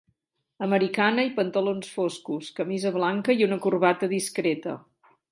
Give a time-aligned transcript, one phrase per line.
[0.67, 4.75] Americana i pantalons foscos, camisa blanca i una corbata discreta.